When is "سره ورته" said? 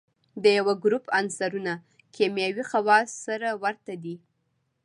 3.25-3.93